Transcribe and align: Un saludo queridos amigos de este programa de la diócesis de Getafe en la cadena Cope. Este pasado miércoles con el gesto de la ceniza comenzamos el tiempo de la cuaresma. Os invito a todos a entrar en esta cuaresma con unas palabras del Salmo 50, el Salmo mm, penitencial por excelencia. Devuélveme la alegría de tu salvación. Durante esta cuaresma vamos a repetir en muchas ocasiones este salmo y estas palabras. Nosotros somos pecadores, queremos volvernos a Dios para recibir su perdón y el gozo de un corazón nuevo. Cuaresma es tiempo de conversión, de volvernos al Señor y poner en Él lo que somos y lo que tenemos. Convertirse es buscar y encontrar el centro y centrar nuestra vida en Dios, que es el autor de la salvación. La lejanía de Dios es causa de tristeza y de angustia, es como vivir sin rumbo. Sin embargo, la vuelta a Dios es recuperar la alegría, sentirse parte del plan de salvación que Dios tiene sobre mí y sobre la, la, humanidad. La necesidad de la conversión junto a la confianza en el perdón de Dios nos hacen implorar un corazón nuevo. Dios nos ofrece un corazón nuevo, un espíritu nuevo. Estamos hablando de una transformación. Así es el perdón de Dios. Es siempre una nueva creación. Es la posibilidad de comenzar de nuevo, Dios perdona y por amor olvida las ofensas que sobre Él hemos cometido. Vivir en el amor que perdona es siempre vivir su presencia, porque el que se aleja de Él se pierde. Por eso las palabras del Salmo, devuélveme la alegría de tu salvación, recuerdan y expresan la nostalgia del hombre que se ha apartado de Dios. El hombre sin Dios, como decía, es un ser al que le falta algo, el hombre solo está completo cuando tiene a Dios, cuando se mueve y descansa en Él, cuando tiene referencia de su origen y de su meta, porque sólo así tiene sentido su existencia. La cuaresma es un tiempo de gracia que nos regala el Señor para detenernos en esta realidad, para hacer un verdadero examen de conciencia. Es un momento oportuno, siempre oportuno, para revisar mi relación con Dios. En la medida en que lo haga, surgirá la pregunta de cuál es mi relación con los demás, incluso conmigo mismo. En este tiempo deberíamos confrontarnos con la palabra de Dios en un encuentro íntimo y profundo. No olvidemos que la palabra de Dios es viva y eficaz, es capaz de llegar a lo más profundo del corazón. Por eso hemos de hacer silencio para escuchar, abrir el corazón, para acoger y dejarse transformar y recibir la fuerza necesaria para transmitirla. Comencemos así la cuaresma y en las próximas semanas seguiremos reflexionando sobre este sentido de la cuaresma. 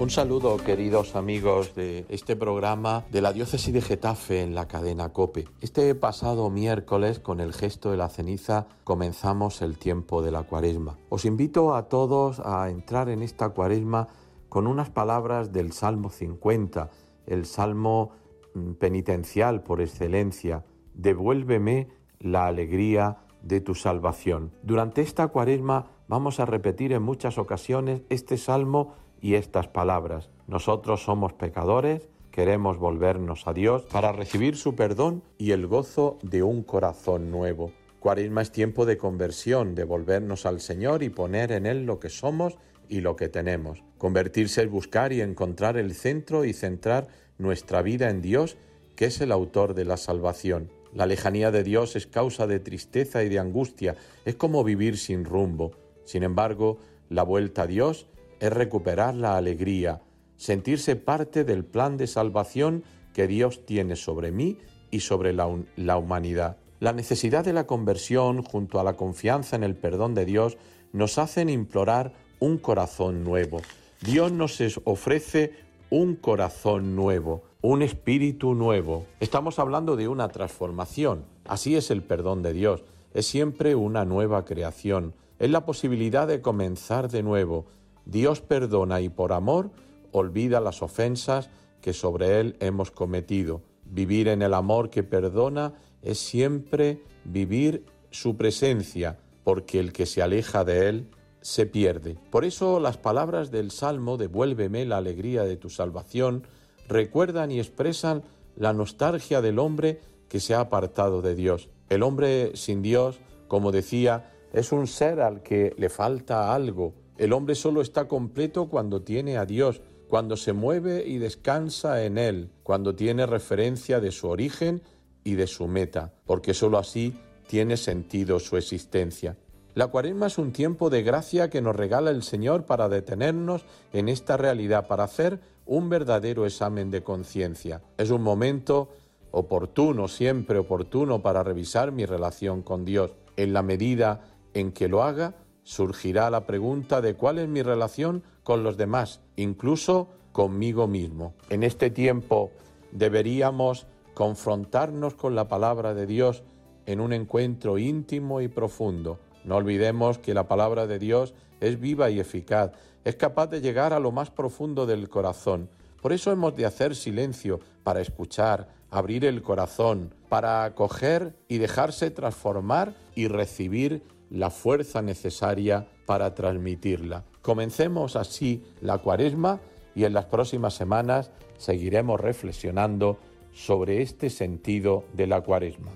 Un 0.00 0.10
saludo 0.10 0.56
queridos 0.56 1.14
amigos 1.14 1.76
de 1.76 2.04
este 2.08 2.34
programa 2.34 3.04
de 3.12 3.20
la 3.22 3.32
diócesis 3.32 3.72
de 3.72 3.80
Getafe 3.80 4.42
en 4.42 4.52
la 4.52 4.66
cadena 4.66 5.12
Cope. 5.12 5.44
Este 5.60 5.94
pasado 5.94 6.50
miércoles 6.50 7.20
con 7.20 7.38
el 7.38 7.52
gesto 7.52 7.92
de 7.92 7.96
la 7.96 8.08
ceniza 8.08 8.66
comenzamos 8.82 9.62
el 9.62 9.78
tiempo 9.78 10.20
de 10.20 10.32
la 10.32 10.42
cuaresma. 10.42 10.98
Os 11.10 11.24
invito 11.24 11.76
a 11.76 11.88
todos 11.88 12.40
a 12.40 12.68
entrar 12.70 13.08
en 13.08 13.22
esta 13.22 13.50
cuaresma 13.50 14.08
con 14.48 14.66
unas 14.66 14.90
palabras 14.90 15.52
del 15.52 15.70
Salmo 15.70 16.10
50, 16.10 16.90
el 17.26 17.46
Salmo 17.46 18.10
mm, 18.54 18.72
penitencial 18.72 19.62
por 19.62 19.80
excelencia. 19.80 20.64
Devuélveme 20.94 21.86
la 22.18 22.46
alegría 22.46 23.18
de 23.42 23.60
tu 23.60 23.76
salvación. 23.76 24.50
Durante 24.64 25.02
esta 25.02 25.28
cuaresma 25.28 25.86
vamos 26.08 26.40
a 26.40 26.46
repetir 26.46 26.92
en 26.92 27.02
muchas 27.02 27.38
ocasiones 27.38 28.02
este 28.08 28.38
salmo 28.38 29.03
y 29.24 29.36
estas 29.36 29.68
palabras. 29.68 30.28
Nosotros 30.48 31.02
somos 31.02 31.32
pecadores, 31.32 32.10
queremos 32.30 32.76
volvernos 32.76 33.46
a 33.46 33.54
Dios 33.54 33.84
para 33.84 34.12
recibir 34.12 34.54
su 34.54 34.76
perdón 34.76 35.22
y 35.38 35.52
el 35.52 35.66
gozo 35.66 36.18
de 36.22 36.42
un 36.42 36.62
corazón 36.62 37.30
nuevo. 37.30 37.72
Cuaresma 38.00 38.42
es 38.42 38.52
tiempo 38.52 38.84
de 38.84 38.98
conversión, 38.98 39.74
de 39.74 39.84
volvernos 39.84 40.44
al 40.44 40.60
Señor 40.60 41.02
y 41.02 41.08
poner 41.08 41.52
en 41.52 41.64
Él 41.64 41.86
lo 41.86 42.00
que 42.00 42.10
somos 42.10 42.58
y 42.90 43.00
lo 43.00 43.16
que 43.16 43.30
tenemos. 43.30 43.82
Convertirse 43.96 44.62
es 44.62 44.70
buscar 44.70 45.10
y 45.14 45.22
encontrar 45.22 45.78
el 45.78 45.94
centro 45.94 46.44
y 46.44 46.52
centrar 46.52 47.08
nuestra 47.38 47.80
vida 47.80 48.10
en 48.10 48.20
Dios, 48.20 48.58
que 48.94 49.06
es 49.06 49.22
el 49.22 49.32
autor 49.32 49.72
de 49.72 49.86
la 49.86 49.96
salvación. 49.96 50.70
La 50.92 51.06
lejanía 51.06 51.50
de 51.50 51.64
Dios 51.64 51.96
es 51.96 52.06
causa 52.06 52.46
de 52.46 52.60
tristeza 52.60 53.24
y 53.24 53.30
de 53.30 53.38
angustia, 53.38 53.96
es 54.26 54.34
como 54.34 54.64
vivir 54.64 54.98
sin 54.98 55.24
rumbo. 55.24 55.72
Sin 56.04 56.24
embargo, 56.24 56.76
la 57.08 57.22
vuelta 57.22 57.62
a 57.62 57.66
Dios 57.66 58.06
es 58.44 58.52
recuperar 58.52 59.14
la 59.14 59.38
alegría, 59.38 60.02
sentirse 60.36 60.96
parte 60.96 61.44
del 61.44 61.64
plan 61.64 61.96
de 61.96 62.06
salvación 62.06 62.84
que 63.14 63.26
Dios 63.26 63.64
tiene 63.64 63.96
sobre 63.96 64.32
mí 64.32 64.58
y 64.90 65.00
sobre 65.00 65.32
la, 65.32 65.48
la, 65.76 65.96
humanidad. 65.96 66.58
La 66.78 66.92
necesidad 66.92 67.42
de 67.42 67.54
la 67.54 67.66
conversión 67.66 68.42
junto 68.42 68.78
a 68.78 68.84
la 68.84 68.98
confianza 68.98 69.56
en 69.56 69.64
el 69.64 69.76
perdón 69.76 70.14
de 70.14 70.26
Dios 70.26 70.58
nos 70.92 71.16
hacen 71.16 71.48
implorar 71.48 72.12
un 72.38 72.58
corazón 72.58 73.24
nuevo. 73.24 73.62
Dios 74.02 74.30
nos 74.30 74.60
ofrece 74.84 75.52
un 75.88 76.14
corazón 76.14 76.94
nuevo, 76.94 77.44
un 77.62 77.80
espíritu 77.80 78.52
nuevo. 78.52 79.06
Estamos 79.20 79.58
hablando 79.58 79.96
de 79.96 80.08
una 80.08 80.28
transformación. 80.28 81.24
Así 81.46 81.76
es 81.76 81.90
el 81.90 82.02
perdón 82.02 82.42
de 82.42 82.52
Dios. 82.52 82.84
Es 83.14 83.24
siempre 83.26 83.74
una 83.74 84.04
nueva 84.04 84.44
creación. 84.44 85.14
Es 85.38 85.48
la 85.48 85.64
posibilidad 85.64 86.28
de 86.28 86.42
comenzar 86.42 87.10
de 87.10 87.22
nuevo, 87.22 87.64
Dios 88.06 88.40
perdona 88.40 89.00
y 89.00 89.08
por 89.08 89.32
amor 89.32 89.70
olvida 90.12 90.60
las 90.60 90.82
ofensas 90.82 91.50
que 91.80 91.92
sobre 91.92 92.40
Él 92.40 92.56
hemos 92.60 92.90
cometido. 92.90 93.62
Vivir 93.84 94.28
en 94.28 94.42
el 94.42 94.54
amor 94.54 94.90
que 94.90 95.02
perdona 95.02 95.74
es 96.02 96.18
siempre 96.18 97.02
vivir 97.24 97.84
su 98.10 98.36
presencia, 98.36 99.18
porque 99.42 99.80
el 99.80 99.92
que 99.92 100.06
se 100.06 100.22
aleja 100.22 100.64
de 100.64 100.88
Él 100.88 101.10
se 101.40 101.66
pierde. 101.66 102.16
Por 102.30 102.44
eso 102.44 102.80
las 102.80 102.96
palabras 102.96 103.50
del 103.50 103.70
Salmo, 103.70 104.16
devuélveme 104.16 104.86
la 104.86 104.96
alegría 104.96 105.42
de 105.44 105.56
tu 105.56 105.68
salvación, 105.68 106.46
recuerdan 106.88 107.50
y 107.50 107.58
expresan 107.58 108.22
la 108.56 108.72
nostalgia 108.72 109.42
del 109.42 109.58
hombre 109.58 110.00
que 110.28 110.40
se 110.40 110.54
ha 110.54 110.60
apartado 110.60 111.20
de 111.20 111.34
Dios. 111.34 111.68
El 111.88 112.02
hombre 112.02 112.56
sin 112.56 112.80
Dios, 112.82 113.20
como 113.48 113.72
decía, 113.72 114.32
es 114.52 114.72
un 114.72 114.86
ser 114.86 115.20
al 115.20 115.42
que 115.42 115.74
le 115.76 115.88
falta 115.88 116.54
algo, 116.54 116.94
el 117.18 117.32
hombre 117.32 117.54
solo 117.54 117.80
está 117.80 118.08
completo 118.08 118.68
cuando 118.68 119.02
tiene 119.02 119.36
a 119.36 119.46
Dios, 119.46 119.82
cuando 120.08 120.36
se 120.36 120.52
mueve 120.52 121.04
y 121.06 121.18
descansa 121.18 122.04
en 122.04 122.18
Él, 122.18 122.50
cuando 122.62 122.94
tiene 122.94 123.26
referencia 123.26 124.00
de 124.00 124.12
su 124.12 124.28
origen 124.28 124.82
y 125.22 125.34
de 125.34 125.46
su 125.46 125.66
meta, 125.66 126.12
porque 126.26 126.54
sólo 126.54 126.78
así 126.78 127.14
tiene 127.46 127.76
sentido 127.76 128.40
su 128.40 128.56
existencia. 128.56 129.36
La 129.74 129.88
cuaresma 129.88 130.28
es 130.28 130.38
un 130.38 130.52
tiempo 130.52 130.88
de 130.88 131.02
gracia 131.02 131.50
que 131.50 131.60
nos 131.60 131.74
regala 131.74 132.10
el 132.10 132.22
Señor 132.22 132.64
para 132.64 132.88
detenernos 132.88 133.64
en 133.92 134.08
esta 134.08 134.36
realidad, 134.36 134.86
para 134.86 135.04
hacer 135.04 135.40
un 135.66 135.88
verdadero 135.88 136.46
examen 136.46 136.90
de 136.90 137.02
conciencia. 137.02 137.82
Es 137.98 138.10
un 138.10 138.22
momento 138.22 138.90
oportuno, 139.32 140.06
siempre 140.06 140.58
oportuno, 140.58 141.22
para 141.22 141.42
revisar 141.42 141.90
mi 141.90 142.06
relación 142.06 142.62
con 142.62 142.84
Dios. 142.84 143.12
En 143.36 143.52
la 143.52 143.62
medida 143.62 144.20
en 144.52 144.70
que 144.70 144.86
lo 144.86 145.02
haga, 145.02 145.34
surgirá 145.64 146.30
la 146.30 146.46
pregunta 146.46 147.00
de 147.00 147.14
cuál 147.14 147.38
es 147.38 147.48
mi 147.48 147.62
relación 147.62 148.22
con 148.42 148.62
los 148.62 148.76
demás, 148.76 149.20
incluso 149.36 150.08
conmigo 150.32 150.86
mismo. 150.86 151.34
En 151.50 151.62
este 151.62 151.90
tiempo 151.90 152.52
deberíamos 152.92 153.86
confrontarnos 154.14 155.14
con 155.14 155.34
la 155.34 155.48
palabra 155.48 155.94
de 155.94 156.06
Dios 156.06 156.44
en 156.86 157.00
un 157.00 157.12
encuentro 157.12 157.78
íntimo 157.78 158.40
y 158.40 158.48
profundo. 158.48 159.18
No 159.44 159.56
olvidemos 159.56 160.18
que 160.18 160.34
la 160.34 160.46
palabra 160.46 160.86
de 160.86 160.98
Dios 160.98 161.34
es 161.60 161.80
viva 161.80 162.10
y 162.10 162.20
eficaz, 162.20 162.72
es 163.04 163.16
capaz 163.16 163.48
de 163.48 163.60
llegar 163.60 163.92
a 163.92 164.00
lo 164.00 164.12
más 164.12 164.30
profundo 164.30 164.86
del 164.86 165.08
corazón. 165.08 165.68
Por 166.00 166.12
eso 166.12 166.30
hemos 166.30 166.54
de 166.54 166.66
hacer 166.66 166.94
silencio 166.94 167.60
para 167.82 168.00
escuchar, 168.00 168.68
abrir 168.90 169.24
el 169.24 169.42
corazón, 169.42 170.14
para 170.28 170.64
acoger 170.64 171.34
y 171.48 171.58
dejarse 171.58 172.10
transformar 172.10 172.94
y 173.14 173.28
recibir 173.28 174.02
la 174.34 174.50
fuerza 174.50 175.00
necesaria 175.00 175.86
para 176.06 176.34
transmitirla. 176.34 177.24
Comencemos 177.40 178.16
así 178.16 178.64
la 178.80 178.98
cuaresma 178.98 179.60
y 179.94 180.04
en 180.04 180.12
las 180.12 180.24
próximas 180.24 180.74
semanas 180.74 181.30
seguiremos 181.56 182.20
reflexionando 182.20 183.18
sobre 183.52 184.02
este 184.02 184.30
sentido 184.30 185.04
de 185.12 185.28
la 185.28 185.40
cuaresma. 185.40 185.92